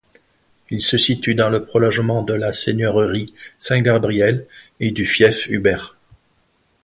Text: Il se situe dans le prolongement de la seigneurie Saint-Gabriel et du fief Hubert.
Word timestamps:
Il 0.71 0.81
se 0.81 0.97
situe 0.97 1.35
dans 1.35 1.51
le 1.51 1.63
prolongement 1.63 2.23
de 2.23 2.33
la 2.33 2.53
seigneurie 2.53 3.35
Saint-Gabriel 3.59 4.47
et 4.79 4.89
du 4.89 5.05
fief 5.05 5.45
Hubert. 5.45 5.95